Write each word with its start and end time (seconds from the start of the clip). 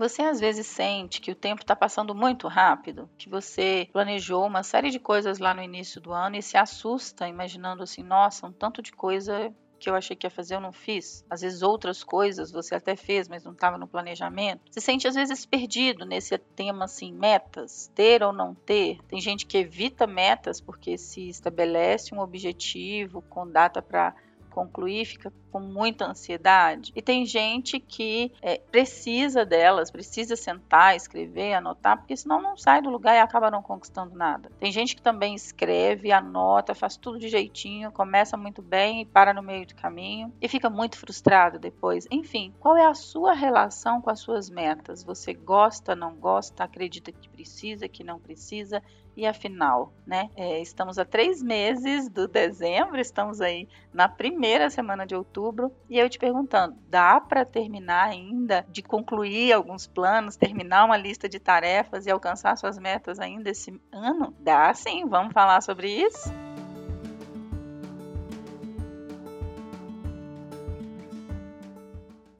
Você 0.00 0.22
às 0.22 0.40
vezes 0.40 0.66
sente 0.66 1.20
que 1.20 1.30
o 1.30 1.34
tempo 1.34 1.60
está 1.60 1.76
passando 1.76 2.14
muito 2.14 2.48
rápido, 2.48 3.06
que 3.18 3.28
você 3.28 3.86
planejou 3.92 4.46
uma 4.46 4.62
série 4.62 4.88
de 4.88 4.98
coisas 4.98 5.38
lá 5.38 5.52
no 5.52 5.62
início 5.62 6.00
do 6.00 6.10
ano 6.10 6.36
e 6.36 6.42
se 6.42 6.56
assusta 6.56 7.28
imaginando 7.28 7.82
assim, 7.82 8.02
nossa, 8.02 8.46
um 8.46 8.52
tanto 8.52 8.80
de 8.80 8.92
coisa 8.92 9.54
que 9.78 9.90
eu 9.90 9.94
achei 9.94 10.16
que 10.16 10.26
ia 10.26 10.30
fazer 10.30 10.54
eu 10.54 10.60
não 10.60 10.72
fiz. 10.72 11.22
Às 11.28 11.42
vezes 11.42 11.60
outras 11.60 12.02
coisas 12.02 12.50
você 12.50 12.74
até 12.74 12.96
fez, 12.96 13.28
mas 13.28 13.44
não 13.44 13.52
estava 13.52 13.76
no 13.76 13.86
planejamento. 13.86 14.62
Se 14.70 14.80
sente 14.80 15.06
às 15.06 15.14
vezes 15.14 15.44
perdido 15.44 16.06
nesse 16.06 16.38
tema 16.38 16.86
assim, 16.86 17.12
metas, 17.12 17.92
ter 17.94 18.22
ou 18.22 18.32
não 18.32 18.54
ter. 18.54 19.02
Tem 19.06 19.20
gente 19.20 19.44
que 19.44 19.58
evita 19.58 20.06
metas 20.06 20.62
porque 20.62 20.96
se 20.96 21.28
estabelece 21.28 22.14
um 22.14 22.20
objetivo 22.20 23.20
com 23.28 23.46
data 23.46 23.82
para 23.82 24.14
concluir, 24.50 25.04
fica 25.04 25.32
com 25.50 25.60
muita 25.60 26.06
ansiedade. 26.06 26.92
E 26.94 27.02
tem 27.02 27.26
gente 27.26 27.80
que 27.80 28.32
é, 28.40 28.58
precisa 28.58 29.44
delas, 29.44 29.90
precisa 29.90 30.36
sentar, 30.36 30.94
escrever, 30.94 31.54
anotar, 31.54 31.98
porque 31.98 32.16
senão 32.16 32.40
não 32.40 32.56
sai 32.56 32.80
do 32.80 32.90
lugar 32.90 33.14
e 33.14 33.18
acaba 33.18 33.50
não 33.50 33.62
conquistando 33.62 34.14
nada. 34.14 34.50
Tem 34.58 34.70
gente 34.70 34.94
que 34.94 35.02
também 35.02 35.34
escreve, 35.34 36.12
anota, 36.12 36.74
faz 36.74 36.96
tudo 36.96 37.18
de 37.18 37.28
jeitinho, 37.28 37.92
começa 37.92 38.36
muito 38.36 38.62
bem 38.62 39.02
e 39.02 39.04
para 39.04 39.34
no 39.34 39.42
meio 39.42 39.66
do 39.66 39.74
caminho 39.74 40.32
e 40.40 40.48
fica 40.48 40.70
muito 40.70 40.96
frustrado 40.96 41.58
depois. 41.58 42.06
Enfim, 42.10 42.54
qual 42.60 42.76
é 42.76 42.86
a 42.86 42.94
sua 42.94 43.32
relação 43.32 44.00
com 44.00 44.10
as 44.10 44.20
suas 44.20 44.48
metas? 44.48 45.02
Você 45.04 45.34
gosta, 45.34 45.96
não 45.96 46.14
gosta, 46.14 46.64
acredita 46.64 47.12
que 47.12 47.28
precisa, 47.28 47.88
que 47.88 48.04
não 48.04 48.18
precisa? 48.18 48.82
E 49.20 49.26
afinal, 49.26 49.92
né? 50.06 50.30
É, 50.34 50.62
estamos 50.62 50.98
a 50.98 51.04
três 51.04 51.42
meses 51.42 52.08
do 52.08 52.26
dezembro, 52.26 52.98
estamos 52.98 53.42
aí 53.42 53.68
na 53.92 54.08
primeira 54.08 54.70
semana 54.70 55.06
de 55.06 55.14
outubro, 55.14 55.70
e 55.90 55.98
eu 55.98 56.08
te 56.08 56.18
perguntando: 56.18 56.74
dá 56.88 57.20
para 57.20 57.44
terminar 57.44 58.08
ainda 58.08 58.64
de 58.70 58.82
concluir 58.82 59.52
alguns 59.52 59.86
planos, 59.86 60.36
terminar 60.36 60.86
uma 60.86 60.96
lista 60.96 61.28
de 61.28 61.38
tarefas 61.38 62.06
e 62.06 62.10
alcançar 62.10 62.56
suas 62.56 62.78
metas 62.78 63.20
ainda 63.20 63.50
esse 63.50 63.78
ano? 63.92 64.34
Dá 64.40 64.72
sim, 64.72 65.04
vamos 65.06 65.34
falar 65.34 65.60
sobre 65.60 65.92
isso? 65.92 66.32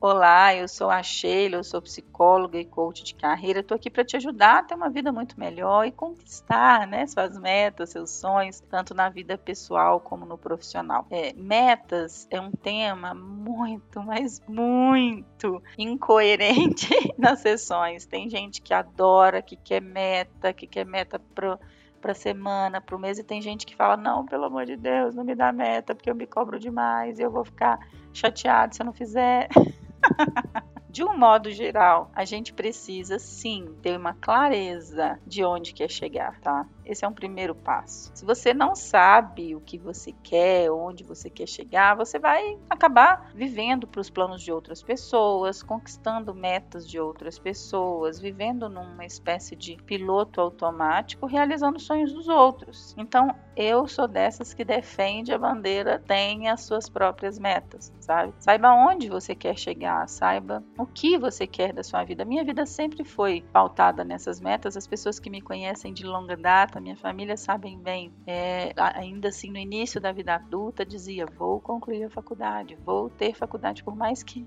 Olá, 0.02 0.54
eu 0.54 0.66
sou 0.66 0.88
a 0.88 1.02
Sheila, 1.02 1.56
eu 1.56 1.62
sou 1.62 1.82
psicóloga 1.82 2.58
e 2.58 2.64
coach 2.64 3.04
de 3.04 3.14
carreira. 3.14 3.60
Estou 3.60 3.74
aqui 3.74 3.90
para 3.90 4.02
te 4.02 4.16
ajudar 4.16 4.60
a 4.60 4.62
ter 4.62 4.74
uma 4.74 4.88
vida 4.88 5.12
muito 5.12 5.38
melhor 5.38 5.86
e 5.86 5.92
conquistar 5.92 6.86
né, 6.86 7.06
suas 7.06 7.38
metas, 7.38 7.90
seus 7.90 8.08
sonhos, 8.08 8.60
tanto 8.60 8.94
na 8.94 9.10
vida 9.10 9.36
pessoal 9.36 10.00
como 10.00 10.24
no 10.24 10.38
profissional. 10.38 11.06
É, 11.10 11.34
metas 11.34 12.26
é 12.30 12.40
um 12.40 12.50
tema 12.50 13.12
muito, 13.12 14.02
mas 14.02 14.40
muito 14.48 15.62
incoerente 15.76 16.88
nas 17.18 17.40
sessões. 17.40 18.06
Tem 18.06 18.26
gente 18.30 18.62
que 18.62 18.72
adora, 18.72 19.42
que 19.42 19.54
quer 19.54 19.82
meta, 19.82 20.50
que 20.54 20.66
quer 20.66 20.86
meta 20.86 21.18
pro 21.18 21.58
para 22.00 22.14
semana, 22.14 22.80
para 22.80 22.96
o 22.96 22.98
mês, 22.98 23.18
e 23.18 23.22
tem 23.22 23.42
gente 23.42 23.66
que 23.66 23.76
fala: 23.76 23.94
não, 23.94 24.24
pelo 24.24 24.46
amor 24.46 24.64
de 24.64 24.74
Deus, 24.74 25.14
não 25.14 25.22
me 25.22 25.34
dá 25.34 25.52
meta, 25.52 25.94
porque 25.94 26.08
eu 26.08 26.14
me 26.14 26.26
cobro 26.26 26.58
demais 26.58 27.18
e 27.18 27.22
eu 27.22 27.30
vou 27.30 27.44
ficar 27.44 27.78
chateado 28.14 28.74
se 28.74 28.80
eu 28.80 28.86
não 28.86 28.94
fizer. 28.94 29.46
De 30.90 31.04
um 31.04 31.16
modo 31.16 31.52
geral, 31.52 32.10
a 32.12 32.24
gente 32.24 32.52
precisa 32.52 33.16
sim 33.16 33.76
ter 33.80 33.96
uma 33.96 34.12
clareza 34.12 35.20
de 35.24 35.44
onde 35.44 35.72
quer 35.72 35.88
chegar, 35.88 36.40
tá? 36.40 36.66
Esse 36.84 37.04
é 37.04 37.08
um 37.08 37.12
primeiro 37.12 37.54
passo. 37.54 38.10
Se 38.12 38.24
você 38.24 38.52
não 38.52 38.74
sabe 38.74 39.54
o 39.54 39.60
que 39.60 39.78
você 39.78 40.12
quer, 40.24 40.68
onde 40.72 41.04
você 41.04 41.30
quer 41.30 41.46
chegar, 41.46 41.94
você 41.94 42.18
vai 42.18 42.58
acabar 42.68 43.30
vivendo 43.32 43.86
para 43.86 44.00
os 44.00 44.10
planos 44.10 44.42
de 44.42 44.50
outras 44.50 44.82
pessoas, 44.82 45.62
conquistando 45.62 46.34
metas 46.34 46.88
de 46.88 46.98
outras 46.98 47.38
pessoas, 47.38 48.18
vivendo 48.18 48.68
numa 48.68 49.06
espécie 49.06 49.54
de 49.54 49.76
piloto 49.84 50.40
automático, 50.40 51.24
realizando 51.24 51.78
sonhos 51.78 52.12
dos 52.12 52.26
outros. 52.26 52.96
Então, 52.98 53.32
eu 53.60 53.86
sou 53.86 54.08
dessas 54.08 54.54
que 54.54 54.64
defende 54.64 55.32
a 55.32 55.38
bandeira 55.38 55.98
tenha 55.98 56.52
as 56.52 56.62
suas 56.62 56.88
próprias 56.88 57.38
metas, 57.38 57.92
sabe? 58.00 58.32
Saiba 58.38 58.72
onde 58.72 59.08
você 59.08 59.34
quer 59.34 59.56
chegar, 59.56 60.08
saiba 60.08 60.64
o 60.78 60.86
que 60.86 61.18
você 61.18 61.46
quer 61.46 61.72
da 61.72 61.82
sua 61.82 62.02
vida. 62.04 62.24
Minha 62.24 62.44
vida 62.44 62.64
sempre 62.66 63.04
foi 63.04 63.44
pautada 63.52 64.02
nessas 64.02 64.40
metas. 64.40 64.76
As 64.76 64.86
pessoas 64.86 65.18
que 65.18 65.30
me 65.30 65.40
conhecem 65.40 65.92
de 65.92 66.04
longa 66.04 66.36
data 66.36 66.80
minha 66.80 66.96
família 66.96 67.36
sabem 67.36 67.78
bem. 67.78 68.12
É, 68.26 68.72
ainda 68.76 69.28
assim, 69.28 69.50
no 69.50 69.58
início 69.58 70.00
da 70.00 70.12
vida 70.12 70.34
adulta, 70.34 70.84
dizia: 70.84 71.26
vou 71.26 71.60
concluir 71.60 72.04
a 72.04 72.10
faculdade, 72.10 72.76
vou 72.84 73.10
ter 73.10 73.34
faculdade, 73.34 73.84
por 73.84 73.94
mais 73.94 74.22
que 74.22 74.46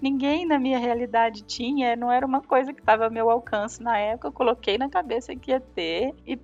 ninguém 0.00 0.46
na 0.46 0.58
minha 0.58 0.78
realidade 0.78 1.42
tinha, 1.42 1.96
não 1.96 2.12
era 2.12 2.26
uma 2.26 2.40
coisa 2.40 2.72
que 2.72 2.80
estava 2.80 3.04
ao 3.04 3.10
meu 3.10 3.30
alcance 3.30 3.82
na 3.82 3.96
época. 3.96 4.28
Eu 4.28 4.32
coloquei 4.32 4.76
na 4.76 4.88
cabeça 4.88 5.34
que 5.34 5.50
ia 5.50 5.60
ter 5.60 6.14
e 6.26 6.36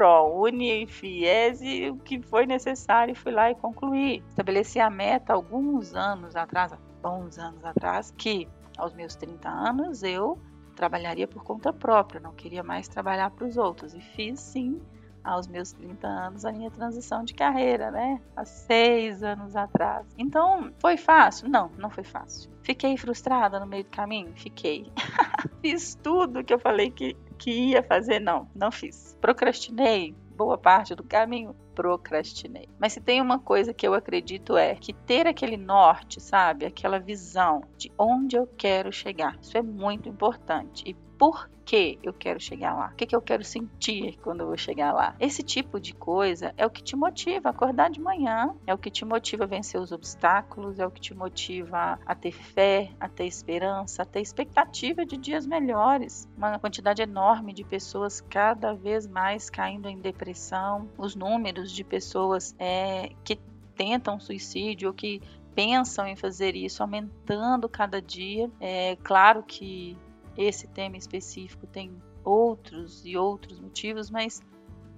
fui 0.00 0.06
ProUni, 0.50 0.86
FIES 0.86 1.60
e 1.60 1.90
o 1.90 1.96
que 1.96 2.22
foi 2.22 2.46
necessário 2.46 3.14
fui 3.14 3.32
lá 3.32 3.50
e 3.50 3.54
concluí. 3.54 4.22
Estabeleci 4.28 4.80
a 4.80 4.88
meta 4.88 5.34
alguns 5.34 5.94
anos 5.94 6.34
atrás, 6.34 6.72
bons 7.02 7.38
anos 7.38 7.62
atrás, 7.64 8.10
que 8.16 8.48
aos 8.78 8.94
meus 8.94 9.14
30 9.14 9.46
anos 9.48 10.02
eu 10.02 10.38
trabalharia 10.74 11.28
por 11.28 11.44
conta 11.44 11.70
própria, 11.70 12.18
não 12.18 12.32
queria 12.32 12.62
mais 12.62 12.88
trabalhar 12.88 13.30
para 13.30 13.46
os 13.46 13.58
outros. 13.58 13.94
E 13.94 14.00
fiz 14.00 14.40
sim, 14.40 14.80
aos 15.22 15.46
meus 15.46 15.72
30 15.72 16.06
anos, 16.06 16.44
a 16.46 16.52
minha 16.52 16.70
transição 16.70 17.22
de 17.22 17.34
carreira, 17.34 17.90
né? 17.90 18.18
Há 18.34 18.46
seis 18.46 19.22
anos 19.22 19.54
atrás. 19.54 20.06
Então, 20.16 20.72
foi 20.78 20.96
fácil? 20.96 21.50
Não, 21.50 21.70
não 21.76 21.90
foi 21.90 22.04
fácil. 22.04 22.50
Fiquei 22.62 22.96
frustrada 22.96 23.60
no 23.60 23.66
meio 23.66 23.84
do 23.84 23.90
caminho? 23.90 24.32
Fiquei. 24.34 24.90
fiz 25.60 25.94
tudo 25.94 26.42
que 26.42 26.54
eu 26.54 26.58
falei 26.58 26.90
que, 26.90 27.14
que 27.40 27.50
ia 27.50 27.82
fazer? 27.82 28.20
Não, 28.20 28.48
não 28.54 28.70
fiz. 28.70 29.16
Procrastinei? 29.20 30.14
boa 30.40 30.56
parte 30.56 30.94
do 30.94 31.04
caminho 31.04 31.54
procrastinei. 31.74 32.68
Mas 32.78 32.92
se 32.92 33.00
tem 33.00 33.20
uma 33.20 33.38
coisa 33.38 33.72
que 33.72 33.86
eu 33.86 33.94
acredito 33.94 34.56
é 34.56 34.74
que 34.74 34.92
ter 34.92 35.26
aquele 35.26 35.56
norte, 35.56 36.20
sabe, 36.20 36.66
aquela 36.66 36.98
visão 36.98 37.62
de 37.76 37.90
onde 37.98 38.36
eu 38.36 38.46
quero 38.46 38.92
chegar, 38.92 39.38
isso 39.40 39.56
é 39.56 39.62
muito 39.62 40.08
importante. 40.08 40.82
E 40.86 40.94
por 41.20 41.50
que 41.70 41.98
eu 42.02 42.14
quero 42.14 42.40
chegar 42.40 42.74
lá? 42.74 42.90
O 42.92 42.96
que, 42.96 43.06
que 43.06 43.14
eu 43.14 43.20
quero 43.20 43.44
sentir 43.44 44.18
quando 44.22 44.40
eu 44.40 44.46
vou 44.46 44.56
chegar 44.56 44.90
lá? 44.92 45.14
Esse 45.20 45.42
tipo 45.42 45.78
de 45.78 45.94
coisa 45.94 46.54
é 46.56 46.64
o 46.64 46.70
que 46.70 46.82
te 46.82 46.96
motiva 46.96 47.48
a 47.48 47.52
acordar 47.52 47.90
de 47.90 48.00
manhã, 48.00 48.54
é 48.66 48.72
o 48.72 48.78
que 48.78 48.90
te 48.90 49.04
motiva 49.04 49.44
a 49.44 49.46
vencer 49.46 49.78
os 49.78 49.92
obstáculos, 49.92 50.78
é 50.78 50.86
o 50.86 50.90
que 50.90 51.00
te 51.00 51.14
motiva 51.14 51.98
a 52.06 52.14
ter 52.14 52.32
fé, 52.32 52.90
a 52.98 53.06
ter 53.06 53.26
esperança, 53.26 54.02
a 54.02 54.06
ter 54.06 54.20
expectativa 54.22 55.04
de 55.04 55.18
dias 55.18 55.46
melhores. 55.46 56.26
Uma 56.36 56.58
quantidade 56.58 57.02
enorme 57.02 57.52
de 57.52 57.64
pessoas 57.64 58.22
cada 58.22 58.72
vez 58.72 59.06
mais 59.06 59.50
caindo 59.50 59.88
em 59.88 60.00
depressão, 60.00 60.88
os 60.96 61.14
números 61.14 61.59
de 61.68 61.82
pessoas 61.82 62.54
é, 62.58 63.10
que 63.24 63.38
tentam 63.74 64.20
suicídio 64.20 64.88
ou 64.88 64.94
que 64.94 65.20
pensam 65.54 66.06
em 66.06 66.16
fazer 66.16 66.54
isso 66.54 66.82
aumentando 66.82 67.68
cada 67.68 68.00
dia. 68.00 68.50
É 68.60 68.96
claro 69.02 69.42
que 69.42 69.96
esse 70.36 70.66
tema 70.68 70.96
específico 70.96 71.66
tem 71.66 71.90
outros 72.24 73.04
e 73.04 73.16
outros 73.16 73.58
motivos, 73.58 74.10
mas 74.10 74.40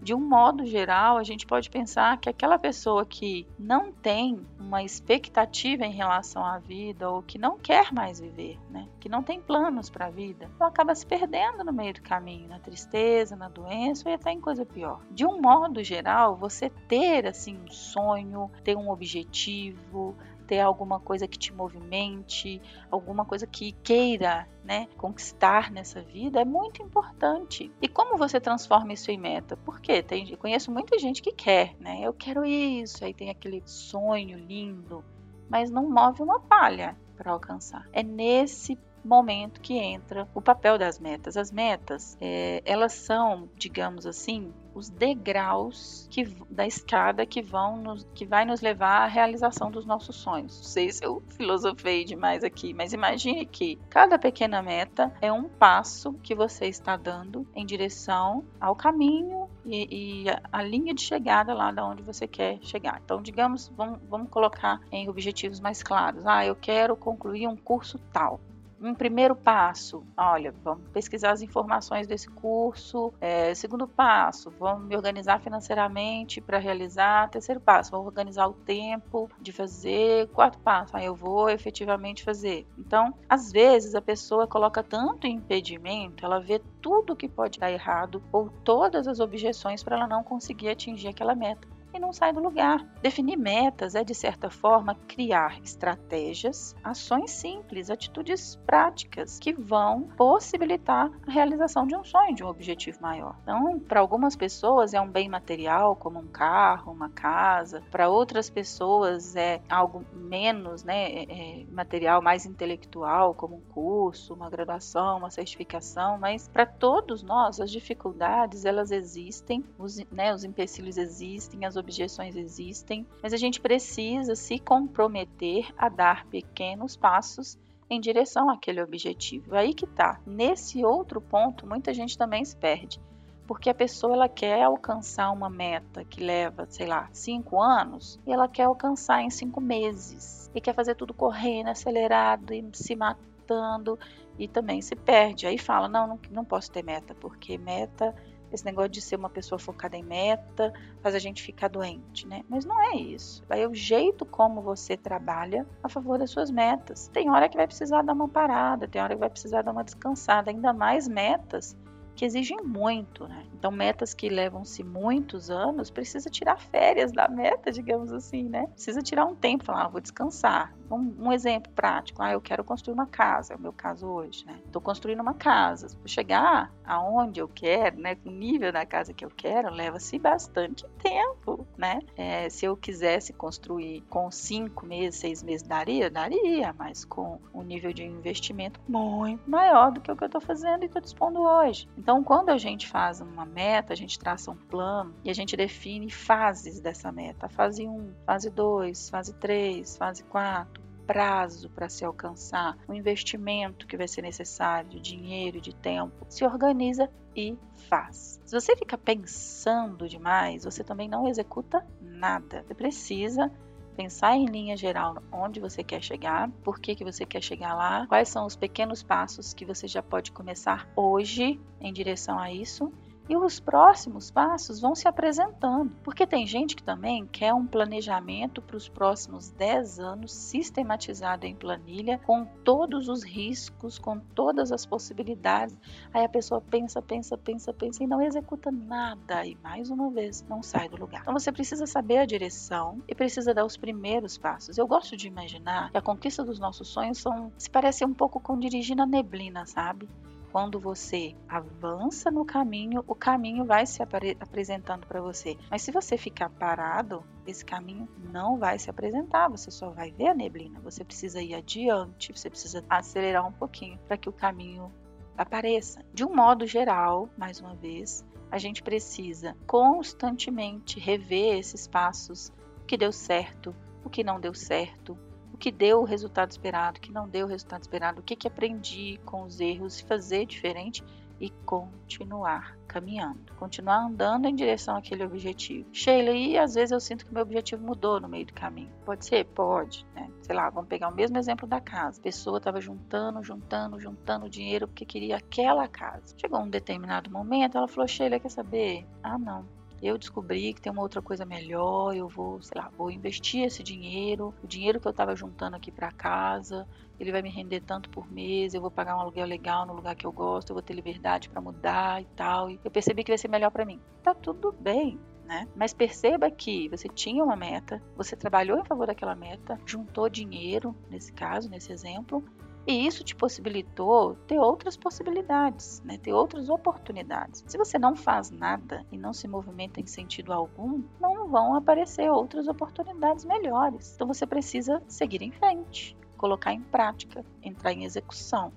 de 0.02 0.12
um 0.12 0.20
modo 0.20 0.66
geral, 0.66 1.16
a 1.16 1.22
gente 1.22 1.46
pode 1.46 1.70
pensar 1.70 2.18
que 2.18 2.28
aquela 2.28 2.58
pessoa 2.58 3.06
que 3.06 3.46
não 3.56 3.92
tem 3.92 4.44
uma 4.58 4.82
expectativa 4.82 5.84
em 5.84 5.92
relação 5.92 6.44
à 6.44 6.58
vida 6.58 7.08
ou 7.08 7.22
que 7.22 7.38
não 7.38 7.56
quer 7.56 7.92
mais 7.92 8.18
viver, 8.18 8.58
né? 8.68 8.88
que 8.98 9.08
não 9.08 9.22
tem 9.22 9.40
planos 9.40 9.88
para 9.88 10.06
a 10.06 10.10
vida, 10.10 10.50
ela 10.58 10.68
acaba 10.68 10.94
se 10.94 11.06
perdendo 11.06 11.62
no 11.62 11.72
meio 11.72 11.94
do 11.94 12.02
caminho, 12.02 12.48
na 12.48 12.58
tristeza, 12.58 13.36
na 13.36 13.48
doença 13.48 14.10
e 14.10 14.14
até 14.14 14.32
em 14.32 14.40
coisa 14.40 14.66
pior. 14.66 15.00
De 15.10 15.24
um 15.24 15.40
modo 15.40 15.84
geral, 15.84 16.36
você 16.36 16.68
ter 16.88 17.26
assim 17.26 17.56
um 17.56 17.70
sonho, 17.70 18.50
ter 18.64 18.76
um 18.76 18.90
objetivo, 18.90 20.16
ter 20.52 20.60
alguma 20.60 21.00
coisa 21.00 21.26
que 21.26 21.38
te 21.38 21.50
movimente, 21.50 22.60
alguma 22.90 23.24
coisa 23.24 23.46
que 23.46 23.72
queira 23.72 24.46
né, 24.62 24.86
conquistar 24.98 25.70
nessa 25.70 26.02
vida 26.02 26.42
é 26.42 26.44
muito 26.44 26.82
importante. 26.82 27.72
E 27.80 27.88
como 27.88 28.18
você 28.18 28.38
transforma 28.38 28.92
isso 28.92 29.10
em 29.10 29.16
meta? 29.18 29.56
Porque 29.56 30.02
tem, 30.02 30.30
eu 30.30 30.36
conheço 30.36 30.70
muita 30.70 30.98
gente 30.98 31.22
que 31.22 31.32
quer, 31.32 31.74
né? 31.80 32.00
Eu 32.02 32.12
quero 32.12 32.44
isso, 32.44 33.02
aí 33.02 33.14
tem 33.14 33.30
aquele 33.30 33.62
sonho 33.64 34.36
lindo, 34.36 35.02
mas 35.48 35.70
não 35.70 35.88
move 35.88 36.22
uma 36.22 36.38
palha 36.38 36.98
para 37.16 37.32
alcançar. 37.32 37.88
É 37.90 38.02
nesse 38.02 38.78
momento 39.04 39.60
que 39.60 39.78
entra 39.78 40.28
o 40.34 40.40
papel 40.40 40.78
das 40.78 40.98
metas. 40.98 41.36
As 41.36 41.50
metas, 41.50 42.16
é, 42.20 42.62
elas 42.64 42.92
são, 42.92 43.48
digamos 43.56 44.06
assim, 44.06 44.52
os 44.74 44.88
degraus 44.88 46.06
que, 46.10 46.24
da 46.50 46.66
escada 46.66 47.26
que 47.26 47.42
vão 47.42 47.76
nos, 47.76 48.06
que 48.14 48.24
vai 48.24 48.44
nos 48.44 48.60
levar 48.60 49.02
à 49.02 49.06
realização 49.06 49.70
dos 49.70 49.84
nossos 49.84 50.16
sonhos. 50.16 50.56
Não 50.56 50.64
sei 50.64 50.90
se 50.90 51.04
eu 51.04 51.22
filosofei 51.36 52.04
demais 52.04 52.42
aqui, 52.42 52.72
mas 52.72 52.92
imagine 52.92 53.44
que 53.44 53.76
cada 53.90 54.18
pequena 54.18 54.62
meta 54.62 55.12
é 55.20 55.32
um 55.32 55.48
passo 55.48 56.14
que 56.22 56.34
você 56.34 56.66
está 56.66 56.96
dando 56.96 57.46
em 57.54 57.66
direção 57.66 58.44
ao 58.60 58.74
caminho 58.74 59.48
e, 59.64 60.24
e 60.24 60.30
a, 60.30 60.40
a, 60.52 60.62
linha 60.62 60.94
de 60.94 61.02
chegada 61.02 61.52
lá 61.52 61.70
da 61.70 61.84
onde 61.86 62.02
você 62.02 62.26
quer 62.26 62.58
chegar. 62.62 63.00
Então, 63.04 63.20
digamos, 63.20 63.70
vamos, 63.76 64.00
vamos 64.08 64.30
colocar 64.30 64.80
em 64.90 65.08
objetivos 65.08 65.60
mais 65.60 65.82
claros. 65.82 66.26
Ah, 66.26 66.44
eu 66.46 66.56
quero 66.56 66.96
concluir 66.96 67.46
um 67.46 67.56
curso 67.56 67.98
tal 68.12 68.40
Um 68.82 68.96
primeiro 68.96 69.36
passo, 69.36 70.04
olha, 70.16 70.52
vamos 70.64 70.88
pesquisar 70.88 71.30
as 71.30 71.40
informações 71.40 72.08
desse 72.08 72.28
curso. 72.28 73.14
É, 73.20 73.54
segundo 73.54 73.86
passo, 73.86 74.50
vamos 74.58 74.88
me 74.88 74.96
organizar 74.96 75.40
financeiramente 75.40 76.40
para 76.40 76.58
realizar. 76.58 77.30
Terceiro 77.30 77.60
passo, 77.60 77.92
vamos 77.92 78.08
organizar 78.08 78.48
o 78.48 78.52
tempo 78.52 79.30
de 79.40 79.52
fazer. 79.52 80.26
Quarto 80.30 80.58
passo, 80.58 80.96
aí 80.96 81.04
eu 81.06 81.14
vou 81.14 81.48
efetivamente 81.48 82.24
fazer. 82.24 82.66
Então, 82.76 83.14
às 83.28 83.52
vezes 83.52 83.94
a 83.94 84.02
pessoa 84.02 84.48
coloca 84.48 84.82
tanto 84.82 85.28
impedimento, 85.28 86.26
ela 86.26 86.40
vê 86.40 86.60
tudo 86.80 87.14
que 87.14 87.28
pode 87.28 87.60
dar 87.60 87.70
errado 87.70 88.20
ou 88.32 88.50
todas 88.64 89.06
as 89.06 89.20
objeções 89.20 89.84
para 89.84 89.96
ela 89.96 90.08
não 90.08 90.24
conseguir 90.24 90.70
atingir 90.70 91.06
aquela 91.06 91.36
meta 91.36 91.68
e 91.94 91.98
não 91.98 92.12
sai 92.12 92.32
do 92.32 92.40
lugar. 92.40 92.86
Definir 93.02 93.36
metas 93.36 93.94
é, 93.94 94.04
de 94.04 94.14
certa 94.14 94.50
forma, 94.50 94.94
criar 95.06 95.60
estratégias, 95.62 96.74
ações 96.82 97.30
simples, 97.30 97.90
atitudes 97.90 98.56
práticas 98.66 99.38
que 99.38 99.52
vão 99.52 100.02
possibilitar 100.16 101.10
a 101.26 101.30
realização 101.30 101.86
de 101.86 101.96
um 101.96 102.04
sonho, 102.04 102.34
de 102.34 102.44
um 102.44 102.48
objetivo 102.48 103.00
maior. 103.00 103.36
Então, 103.42 103.78
para 103.80 104.00
algumas 104.00 104.36
pessoas 104.36 104.94
é 104.94 105.00
um 105.00 105.08
bem 105.08 105.28
material, 105.28 105.96
como 105.96 106.18
um 106.18 106.26
carro, 106.26 106.92
uma 106.92 107.08
casa, 107.08 107.82
para 107.90 108.08
outras 108.08 108.48
pessoas 108.48 109.36
é 109.36 109.60
algo 109.68 110.04
menos 110.12 110.84
né, 110.84 111.12
é, 111.12 111.60
é 111.60 111.64
material, 111.70 112.22
mais 112.22 112.46
intelectual, 112.46 113.34
como 113.34 113.56
um 113.56 113.60
curso, 113.60 114.34
uma 114.34 114.48
graduação, 114.48 115.18
uma 115.18 115.30
certificação, 115.30 116.18
mas 116.18 116.48
para 116.48 116.66
todos 116.66 117.22
nós 117.22 117.60
as 117.60 117.70
dificuldades 117.70 118.64
elas 118.64 118.90
existem, 118.90 119.64
os, 119.78 119.98
né, 120.10 120.34
os 120.34 120.44
empecilhos 120.44 120.96
existem, 120.96 121.64
as 121.64 121.76
objeções 121.82 122.36
existem, 122.36 123.06
mas 123.22 123.32
a 123.32 123.36
gente 123.36 123.60
precisa 123.60 124.34
se 124.34 124.58
comprometer 124.58 125.72
a 125.76 125.88
dar 125.88 126.26
pequenos 126.26 126.96
passos 126.96 127.58
em 127.90 128.00
direção 128.00 128.48
àquele 128.48 128.80
objetivo. 128.80 129.54
Aí 129.54 129.74
que 129.74 129.86
tá. 129.86 130.18
Nesse 130.26 130.84
outro 130.84 131.20
ponto, 131.20 131.66
muita 131.66 131.92
gente 131.92 132.16
também 132.16 132.44
se 132.44 132.56
perde. 132.56 132.98
Porque 133.46 133.68
a 133.68 133.74
pessoa 133.74 134.14
ela 134.14 134.28
quer 134.28 134.62
alcançar 134.62 135.30
uma 135.30 135.50
meta 135.50 136.04
que 136.04 136.22
leva, 136.24 136.66
sei 136.70 136.86
lá, 136.86 137.10
cinco 137.12 137.60
anos 137.60 138.18
e 138.26 138.32
ela 138.32 138.48
quer 138.48 138.64
alcançar 138.64 139.20
em 139.20 139.28
cinco 139.28 139.60
meses 139.60 140.50
e 140.54 140.60
quer 140.60 140.74
fazer 140.74 140.94
tudo 140.94 141.12
correndo, 141.12 141.68
acelerado 141.68 142.54
e 142.54 142.64
se 142.72 142.96
matando 142.96 143.98
e 144.38 144.48
também 144.48 144.80
se 144.80 144.94
perde. 144.94 145.46
Aí 145.46 145.58
fala: 145.58 145.88
não, 145.88 146.06
não, 146.06 146.20
não 146.30 146.44
posso 146.44 146.70
ter 146.70 146.82
meta, 146.82 147.14
porque 147.14 147.58
meta 147.58 148.14
esse 148.54 148.64
negócio 148.64 148.90
de 148.90 149.00
ser 149.00 149.16
uma 149.16 149.30
pessoa 149.30 149.58
focada 149.58 149.96
em 149.96 150.02
meta 150.02 150.72
faz 151.00 151.14
a 151.14 151.18
gente 151.18 151.42
ficar 151.42 151.68
doente, 151.68 152.26
né? 152.26 152.42
Mas 152.48 152.64
não 152.64 152.80
é 152.80 152.96
isso. 152.96 153.44
É 153.48 153.66
o 153.66 153.74
jeito 153.74 154.24
como 154.24 154.60
você 154.60 154.96
trabalha 154.96 155.66
a 155.82 155.88
favor 155.88 156.18
das 156.18 156.30
suas 156.30 156.50
metas. 156.50 157.08
Tem 157.08 157.30
hora 157.30 157.48
que 157.48 157.56
vai 157.56 157.66
precisar 157.66 158.02
dar 158.02 158.12
uma 158.12 158.28
parada, 158.28 158.86
tem 158.86 159.00
hora 159.00 159.14
que 159.14 159.20
vai 159.20 159.30
precisar 159.30 159.62
dar 159.62 159.72
uma 159.72 159.84
descansada, 159.84 160.50
ainda 160.50 160.72
mais 160.72 161.08
metas 161.08 161.76
que 162.14 162.24
exigem 162.24 162.58
muito, 162.62 163.26
né? 163.26 163.44
Então, 163.54 163.70
metas 163.70 164.12
que 164.12 164.28
levam-se 164.28 164.82
muitos 164.82 165.50
anos, 165.50 165.90
precisa 165.90 166.28
tirar 166.28 166.58
férias 166.58 167.12
da 167.12 167.28
meta, 167.28 167.70
digamos 167.70 168.12
assim, 168.12 168.48
né? 168.48 168.66
Precisa 168.74 169.00
tirar 169.00 169.24
um 169.24 169.34
tempo, 169.34 169.64
falar, 169.64 169.84
ah, 169.84 169.88
vou 169.88 170.00
descansar. 170.00 170.74
Um, 170.90 171.14
um, 171.28 171.32
exemplo 171.32 171.72
prático, 171.72 172.22
ah, 172.22 172.32
eu 172.32 172.40
quero 172.40 172.62
construir 172.64 172.94
uma 172.94 173.06
casa, 173.06 173.54
é 173.54 173.56
o 173.56 173.60
meu 173.60 173.72
caso 173.72 174.06
hoje, 174.06 174.44
né? 174.44 174.58
Estou 174.66 174.82
construindo 174.82 175.20
uma 175.20 175.34
casa. 175.34 175.88
Para 175.96 176.08
chegar 176.08 176.74
aonde 176.84 177.40
eu 177.40 177.48
quero, 177.48 178.00
né? 178.00 178.16
Com 178.16 178.28
o 178.28 178.32
nível 178.32 178.72
da 178.72 178.84
casa 178.84 179.14
que 179.14 179.24
eu 179.24 179.30
quero, 179.30 179.72
leva-se 179.72 180.18
bastante 180.18 180.84
tempo, 181.02 181.51
né? 181.82 181.98
É, 182.16 182.48
se 182.48 182.64
eu 182.64 182.76
quisesse 182.76 183.32
construir 183.32 184.02
com 184.08 184.30
cinco 184.30 184.86
meses, 184.86 185.18
seis 185.18 185.42
meses, 185.42 185.66
daria? 185.66 186.08
Daria, 186.08 186.72
mas 186.78 187.04
com 187.04 187.40
um 187.52 187.64
nível 187.64 187.92
de 187.92 188.04
investimento 188.04 188.80
muito 188.88 189.50
maior 189.50 189.90
do 189.90 190.00
que 190.00 190.10
o 190.10 190.16
que 190.16 190.22
eu 190.22 190.26
estou 190.26 190.40
fazendo 190.40 190.84
e 190.84 190.86
estou 190.86 191.02
dispondo 191.02 191.40
hoje. 191.40 191.88
Então, 191.98 192.22
quando 192.22 192.50
a 192.50 192.56
gente 192.56 192.86
faz 192.86 193.20
uma 193.20 193.44
meta, 193.44 193.92
a 193.92 193.96
gente 193.96 194.16
traça 194.16 194.52
um 194.52 194.56
plano 194.56 195.12
e 195.24 195.30
a 195.30 195.34
gente 195.34 195.56
define 195.56 196.08
fases 196.08 196.78
dessa 196.78 197.10
meta. 197.10 197.48
Fase 197.48 197.88
1, 197.88 198.14
fase 198.24 198.48
2, 198.48 199.10
fase 199.10 199.34
3, 199.34 199.96
fase 199.96 200.22
4, 200.22 200.81
prazo 201.06 201.70
para 201.70 201.88
se 201.88 202.04
alcançar, 202.04 202.76
o 202.88 202.94
investimento 202.94 203.86
que 203.86 203.96
vai 203.96 204.08
ser 204.08 204.22
necessário, 204.22 204.90
de 204.90 205.00
dinheiro, 205.00 205.60
de 205.60 205.74
tempo. 205.74 206.26
Se 206.28 206.44
organiza 206.44 207.10
e 207.36 207.56
faz. 207.88 208.40
Se 208.44 208.58
você 208.58 208.76
fica 208.76 208.96
pensando 208.96 210.08
demais, 210.08 210.64
você 210.64 210.84
também 210.84 211.08
não 211.08 211.26
executa 211.26 211.84
nada. 212.00 212.62
Você 212.66 212.74
precisa 212.74 213.50
pensar 213.96 214.36
em 214.36 214.46
linha 214.46 214.76
geral 214.76 215.22
onde 215.30 215.60
você 215.60 215.84
quer 215.84 216.02
chegar, 216.02 216.50
por 216.64 216.78
que, 216.80 216.94
que 216.94 217.04
você 217.04 217.26
quer 217.26 217.42
chegar 217.42 217.74
lá, 217.74 218.06
quais 218.06 218.28
são 218.28 218.46
os 218.46 218.56
pequenos 218.56 219.02
passos 219.02 219.52
que 219.52 219.64
você 219.64 219.86
já 219.86 220.02
pode 220.02 220.32
começar 220.32 220.88
hoje 220.96 221.60
em 221.80 221.92
direção 221.92 222.38
a 222.38 222.50
isso 222.50 222.92
e 223.28 223.36
os 223.36 223.60
próximos 223.60 224.30
passos 224.30 224.80
vão 224.80 224.94
se 224.94 225.06
apresentando. 225.06 225.92
Porque 226.02 226.26
tem 226.26 226.46
gente 226.46 226.76
que 226.76 226.82
também 226.82 227.26
quer 227.26 227.54
um 227.54 227.66
planejamento 227.66 228.60
para 228.60 228.76
os 228.76 228.88
próximos 228.88 229.50
10 229.50 229.98
anos 229.98 230.32
sistematizado 230.32 231.46
em 231.46 231.54
planilha, 231.54 232.18
com 232.18 232.44
todos 232.64 233.08
os 233.08 233.22
riscos, 233.22 233.98
com 233.98 234.18
todas 234.18 234.72
as 234.72 234.84
possibilidades. 234.84 235.76
Aí 236.12 236.24
a 236.24 236.28
pessoa 236.28 236.60
pensa, 236.60 237.00
pensa, 237.00 237.38
pensa, 237.38 237.72
pensa 237.72 238.02
e 238.02 238.06
não 238.06 238.20
executa 238.20 238.70
nada. 238.70 239.46
E 239.46 239.56
mais 239.62 239.90
uma 239.90 240.10
vez, 240.10 240.44
não 240.48 240.62
sai 240.62 240.88
do 240.88 240.96
lugar. 240.96 241.22
Então 241.22 241.34
você 241.34 241.52
precisa 241.52 241.86
saber 241.86 242.18
a 242.18 242.26
direção 242.26 243.02
e 243.08 243.14
precisa 243.14 243.54
dar 243.54 243.64
os 243.64 243.76
primeiros 243.76 244.36
passos. 244.36 244.78
Eu 244.78 244.86
gosto 244.86 245.16
de 245.16 245.28
imaginar 245.28 245.90
que 245.90 245.98
a 245.98 246.02
conquista 246.02 246.44
dos 246.44 246.58
nossos 246.58 246.88
sonhos 246.88 247.18
são, 247.18 247.52
se 247.56 247.70
parece 247.70 248.04
um 248.04 248.14
pouco 248.14 248.40
com 248.40 248.58
dirigir 248.58 248.96
na 248.96 249.06
neblina, 249.06 249.64
sabe? 249.66 250.08
Quando 250.52 250.78
você 250.78 251.34
avança 251.48 252.30
no 252.30 252.44
caminho, 252.44 253.02
o 253.06 253.14
caminho 253.14 253.64
vai 253.64 253.86
se 253.86 254.02
apre 254.02 254.36
apresentando 254.38 255.06
para 255.06 255.18
você. 255.18 255.56
Mas 255.70 255.80
se 255.80 255.90
você 255.90 256.18
ficar 256.18 256.50
parado, 256.50 257.24
esse 257.46 257.64
caminho 257.64 258.06
não 258.30 258.58
vai 258.58 258.78
se 258.78 258.90
apresentar, 258.90 259.48
você 259.48 259.70
só 259.70 259.88
vai 259.88 260.10
ver 260.10 260.28
a 260.28 260.34
neblina. 260.34 260.78
Você 260.80 261.02
precisa 261.02 261.40
ir 261.40 261.54
adiante, 261.54 262.36
você 262.36 262.50
precisa 262.50 262.84
acelerar 262.90 263.48
um 263.48 263.52
pouquinho 263.52 263.98
para 264.06 264.18
que 264.18 264.28
o 264.28 264.32
caminho 264.32 264.92
apareça. 265.38 266.04
De 266.12 266.22
um 266.22 266.36
modo 266.36 266.66
geral, 266.66 267.30
mais 267.34 267.58
uma 267.58 267.74
vez, 267.74 268.22
a 268.50 268.58
gente 268.58 268.82
precisa 268.82 269.56
constantemente 269.66 271.00
rever 271.00 271.58
esses 271.58 271.88
passos, 271.88 272.52
o 272.82 272.84
que 272.84 272.98
deu 272.98 273.10
certo, 273.10 273.74
o 274.04 274.10
que 274.10 274.22
não 274.22 274.38
deu 274.38 274.52
certo, 274.52 275.16
que 275.62 275.70
deu 275.70 276.00
o 276.00 276.04
resultado 276.04 276.50
esperado, 276.50 276.98
que 276.98 277.12
não 277.12 277.28
deu 277.28 277.46
o 277.46 277.48
resultado 277.48 277.82
esperado, 277.82 278.18
o 278.18 278.22
que, 278.24 278.34
que 278.34 278.48
aprendi 278.48 279.20
com 279.24 279.44
os 279.44 279.60
erros, 279.60 280.00
fazer 280.00 280.44
diferente 280.44 281.04
e 281.40 281.50
continuar 281.64 282.76
caminhando, 282.88 283.54
continuar 283.54 284.06
andando 284.06 284.46
em 284.46 284.56
direção 284.56 284.96
àquele 284.96 285.22
objetivo. 285.22 285.88
Sheila, 285.92 286.32
e 286.32 286.58
às 286.58 286.74
vezes 286.74 286.90
eu 286.90 286.98
sinto 286.98 287.24
que 287.24 287.32
meu 287.32 287.44
objetivo 287.44 287.80
mudou 287.80 288.18
no 288.18 288.28
meio 288.28 288.44
do 288.44 288.52
caminho. 288.52 288.90
Pode 289.04 289.24
ser? 289.24 289.44
Pode, 289.44 290.04
né? 290.16 290.28
Sei 290.40 290.54
lá, 290.54 290.68
vamos 290.68 290.88
pegar 290.88 291.08
o 291.08 291.14
mesmo 291.14 291.38
exemplo 291.38 291.64
da 291.68 291.80
casa. 291.80 292.18
A 292.18 292.24
pessoa 292.24 292.58
estava 292.58 292.80
juntando, 292.80 293.40
juntando, 293.44 294.00
juntando 294.00 294.50
dinheiro 294.50 294.88
porque 294.88 295.04
queria 295.04 295.36
aquela 295.36 295.86
casa. 295.86 296.34
Chegou 296.36 296.58
um 296.60 296.68
determinado 296.68 297.30
momento, 297.30 297.78
ela 297.78 297.86
falou: 297.86 298.08
Sheila, 298.08 298.40
quer 298.40 298.50
saber? 298.50 299.06
Ah, 299.22 299.38
não 299.38 299.64
eu 300.02 300.18
descobri 300.18 300.74
que 300.74 300.80
tem 300.80 300.90
uma 300.90 301.02
outra 301.02 301.22
coisa 301.22 301.44
melhor, 301.44 302.14
eu 302.14 302.28
vou, 302.28 302.60
sei 302.60 302.80
lá, 302.80 302.90
vou 302.98 303.10
investir 303.10 303.64
esse 303.64 303.82
dinheiro, 303.84 304.52
o 304.62 304.66
dinheiro 304.66 304.98
que 304.98 305.06
eu 305.06 305.12
estava 305.12 305.36
juntando 305.36 305.76
aqui 305.76 305.92
para 305.92 306.10
casa, 306.10 306.86
ele 307.20 307.30
vai 307.30 307.40
me 307.40 307.48
render 307.48 307.80
tanto 307.80 308.10
por 308.10 308.28
mês, 308.30 308.74
eu 308.74 308.80
vou 308.80 308.90
pagar 308.90 309.16
um 309.16 309.20
aluguel 309.20 309.46
legal 309.46 309.86
no 309.86 309.94
lugar 309.94 310.16
que 310.16 310.26
eu 310.26 310.32
gosto, 310.32 310.70
eu 310.70 310.74
vou 310.74 310.82
ter 310.82 310.92
liberdade 310.92 311.48
para 311.48 311.60
mudar 311.60 312.20
e 312.20 312.24
tal. 312.36 312.68
E 312.68 312.80
eu 312.84 312.90
percebi 312.90 313.22
que 313.22 313.30
vai 313.30 313.38
ser 313.38 313.48
melhor 313.48 313.70
para 313.70 313.84
mim. 313.84 314.00
Tá 314.24 314.34
tudo 314.34 314.72
bem, 314.72 315.20
né? 315.44 315.68
Mas 315.76 315.94
perceba 315.94 316.50
que 316.50 316.88
você 316.88 317.08
tinha 317.08 317.44
uma 317.44 317.54
meta, 317.54 318.02
você 318.16 318.34
trabalhou 318.34 318.80
em 318.80 318.84
favor 318.84 319.06
daquela 319.06 319.36
meta, 319.36 319.78
juntou 319.86 320.28
dinheiro, 320.28 320.96
nesse 321.08 321.32
caso, 321.32 321.70
nesse 321.70 321.92
exemplo, 321.92 322.44
e 322.86 323.06
isso 323.06 323.22
te 323.22 323.34
possibilitou 323.34 324.34
ter 324.46 324.58
outras 324.58 324.96
possibilidades, 324.96 326.02
né? 326.04 326.18
ter 326.18 326.32
outras 326.32 326.68
oportunidades. 326.68 327.64
Se 327.66 327.78
você 327.78 327.98
não 327.98 328.16
faz 328.16 328.50
nada 328.50 329.06
e 329.12 329.16
não 329.16 329.32
se 329.32 329.46
movimenta 329.46 330.00
em 330.00 330.06
sentido 330.06 330.52
algum, 330.52 331.02
não 331.20 331.48
vão 331.48 331.74
aparecer 331.74 332.30
outras 332.30 332.66
oportunidades 332.66 333.44
melhores. 333.44 334.14
Então 334.14 334.26
você 334.26 334.46
precisa 334.46 335.02
seguir 335.06 335.42
em 335.42 335.52
frente, 335.52 336.16
colocar 336.36 336.72
em 336.72 336.80
prática, 336.80 337.44
entrar 337.62 337.92
em 337.92 338.04
execução, 338.04 338.72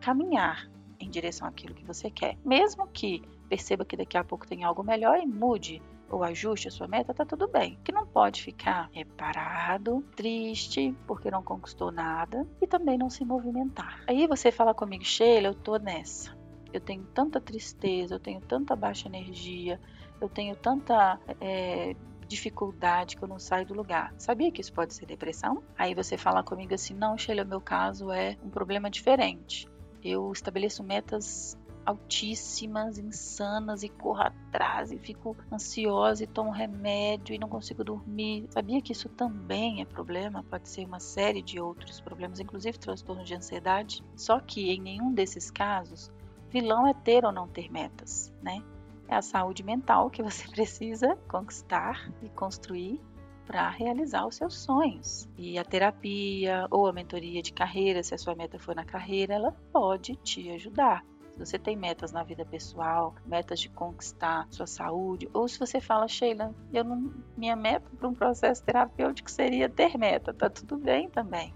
caminhar 0.00 0.70
em 1.00 1.10
direção 1.10 1.48
àquilo 1.48 1.74
que 1.74 1.84
você 1.84 2.10
quer. 2.10 2.36
Mesmo 2.44 2.86
que 2.86 3.22
perceba 3.48 3.84
que 3.84 3.96
daqui 3.96 4.16
a 4.16 4.24
pouco 4.24 4.46
tem 4.46 4.62
algo 4.62 4.84
melhor 4.84 5.18
e 5.18 5.26
mude 5.26 5.82
ou 6.10 6.24
ajuste 6.24 6.68
a 6.68 6.70
sua 6.70 6.88
meta, 6.88 7.14
tá 7.14 7.24
tudo 7.24 7.48
bem. 7.48 7.78
Que 7.84 7.92
não 7.92 8.06
pode 8.06 8.42
ficar 8.42 8.88
reparado, 8.92 10.02
triste, 10.16 10.94
porque 11.06 11.30
não 11.30 11.42
conquistou 11.42 11.92
nada 11.92 12.46
e 12.60 12.66
também 12.66 12.98
não 12.98 13.10
se 13.10 13.24
movimentar. 13.24 14.02
Aí 14.06 14.26
você 14.26 14.50
fala 14.50 14.74
comigo, 14.74 15.04
Sheila, 15.04 15.48
eu 15.48 15.54
tô 15.54 15.76
nessa. 15.76 16.36
Eu 16.72 16.80
tenho 16.80 17.04
tanta 17.14 17.40
tristeza, 17.40 18.14
eu 18.14 18.20
tenho 18.20 18.40
tanta 18.40 18.76
baixa 18.76 19.08
energia, 19.08 19.80
eu 20.20 20.28
tenho 20.28 20.54
tanta 20.54 21.18
é, 21.40 21.94
dificuldade 22.26 23.16
que 23.16 23.22
eu 23.22 23.28
não 23.28 23.38
saio 23.38 23.66
do 23.66 23.74
lugar. 23.74 24.12
Sabia 24.18 24.52
que 24.52 24.60
isso 24.60 24.72
pode 24.72 24.94
ser 24.94 25.06
depressão? 25.06 25.62
Aí 25.76 25.94
você 25.94 26.16
fala 26.16 26.42
comigo 26.42 26.74
assim: 26.74 26.94
não, 26.94 27.16
Sheila, 27.16 27.44
meu 27.44 27.60
caso 27.60 28.10
é 28.10 28.36
um 28.44 28.50
problema 28.50 28.90
diferente. 28.90 29.66
Eu 30.04 30.30
estabeleço 30.30 30.84
metas 30.84 31.58
altíssimas, 31.84 32.98
insanas 32.98 33.82
e 33.82 33.88
corro 33.88 34.22
atrás 34.22 34.90
e 34.92 34.98
fico 34.98 35.36
ansiosa 35.52 36.24
e 36.24 36.26
tomo 36.26 36.50
remédio 36.50 37.34
e 37.34 37.38
não 37.38 37.48
consigo 37.48 37.84
dormir. 37.84 38.46
Sabia 38.50 38.80
que 38.80 38.92
isso 38.92 39.08
também 39.08 39.80
é 39.80 39.84
problema? 39.84 40.44
Pode 40.44 40.68
ser 40.68 40.84
uma 40.84 41.00
série 41.00 41.42
de 41.42 41.60
outros 41.60 42.00
problemas, 42.00 42.40
inclusive 42.40 42.78
transtorno 42.78 43.24
de 43.24 43.34
ansiedade. 43.34 44.04
Só 44.16 44.40
que 44.40 44.70
em 44.70 44.80
nenhum 44.80 45.12
desses 45.12 45.50
casos, 45.50 46.10
vilão 46.50 46.86
é 46.86 46.94
ter 46.94 47.24
ou 47.24 47.32
não 47.32 47.48
ter 47.48 47.70
metas, 47.70 48.32
né? 48.42 48.62
É 49.08 49.16
a 49.16 49.22
saúde 49.22 49.62
mental 49.62 50.10
que 50.10 50.22
você 50.22 50.46
precisa 50.52 51.16
conquistar 51.28 52.12
e 52.22 52.28
construir 52.28 53.00
para 53.48 53.70
realizar 53.70 54.26
os 54.26 54.36
seus 54.36 54.58
sonhos. 54.58 55.26
E 55.38 55.58
a 55.58 55.64
terapia 55.64 56.66
ou 56.70 56.86
a 56.86 56.92
mentoria 56.92 57.40
de 57.40 57.50
carreira, 57.50 58.02
se 58.02 58.14
a 58.14 58.18
sua 58.18 58.34
meta 58.34 58.58
for 58.58 58.74
na 58.74 58.84
carreira, 58.84 59.32
ela 59.32 59.52
pode 59.72 60.16
te 60.16 60.50
ajudar. 60.50 61.02
Você 61.38 61.58
tem 61.58 61.76
metas 61.76 62.12
na 62.12 62.22
vida 62.22 62.44
pessoal, 62.44 63.14
metas 63.24 63.60
de 63.60 63.68
conquistar 63.68 64.46
sua 64.50 64.66
saúde, 64.66 65.28
ou 65.32 65.48
se 65.48 65.58
você 65.58 65.80
fala, 65.80 66.08
Sheila, 66.08 66.54
eu 66.72 66.82
não, 66.82 67.12
minha 67.36 67.54
meta 67.54 67.88
para 67.96 68.08
um 68.08 68.14
processo 68.14 68.62
terapêutico 68.64 69.30
seria 69.30 69.68
ter 69.68 69.96
meta, 69.96 70.34
tá 70.34 70.50
tudo 70.50 70.76
bem 70.76 71.08
também. 71.08 71.54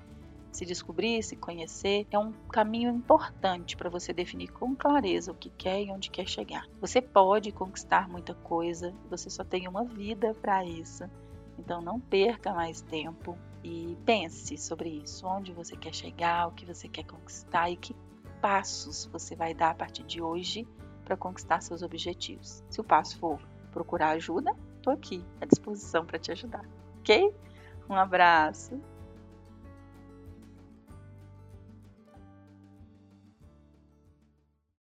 Se 0.53 0.67
descobrir, 0.67 1.23
se 1.23 1.35
conhecer, 1.35 2.07
é 2.11 2.19
um 2.19 2.31
caminho 2.51 2.91
importante 2.91 3.75
para 3.75 3.89
você 3.89 4.12
definir 4.12 4.49
com 4.49 4.77
clareza 4.77 5.33
o 5.33 5.35
que 5.35 5.49
quer 5.49 5.83
e 5.83 5.91
onde 5.91 6.11
quer 6.11 6.29
chegar. 6.29 6.67
Você 6.79 7.01
pode 7.01 7.51
conquistar 7.51 8.07
muita 8.07 8.35
coisa, 8.35 8.95
você 9.09 9.31
só 9.31 9.43
tem 9.43 9.67
uma 9.67 9.83
vida 9.85 10.35
para 10.35 10.62
isso. 10.62 11.05
Então 11.59 11.81
não 11.81 11.99
perca 11.99 12.53
mais 12.53 12.83
tempo 12.83 13.37
e 13.65 13.97
pense 14.05 14.59
sobre 14.59 14.91
isso, 14.91 15.27
onde 15.27 15.53
você 15.53 15.75
quer 15.75 15.95
chegar, 15.95 16.49
o 16.49 16.53
que 16.53 16.67
você 16.67 16.87
quer 16.87 17.05
conquistar 17.05 17.71
e 17.71 17.77
que 17.77 17.97
passos 18.43 19.09
você 19.13 19.37
vai 19.37 19.55
dar 19.55 19.71
a 19.71 19.75
partir 19.75 20.03
de 20.03 20.21
hoje 20.21 20.67
para 21.05 21.17
conquistar 21.17 21.63
seus 21.63 21.81
objetivos. 21.83 22.65
Se 22.69 22.81
o 22.81 22.85
passo 22.85 23.17
for 23.19 23.41
procurar 23.71 24.11
ajuda, 24.11 24.53
estou 24.77 24.93
aqui 24.93 25.25
à 25.41 25.47
disposição 25.47 26.05
para 26.05 26.19
te 26.19 26.33
ajudar, 26.33 26.69
ok? 26.99 27.33
Um 27.89 27.95
abraço! 27.95 28.79